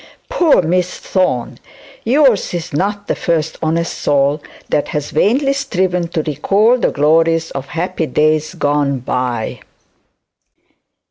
[0.29, 1.59] Poor Miss Thorne!
[2.03, 7.51] yours is not the first honest soul that has vainly striven to recall the glories
[7.51, 9.59] of happy days gone by!